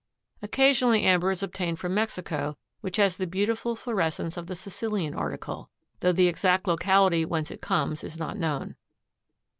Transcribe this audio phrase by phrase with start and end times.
[0.41, 5.69] Occasionally amber is obtained from Mexico which has the beautiful fluorescence of the Sicilian article,
[5.99, 8.77] though the exact locality whence it comes is not known.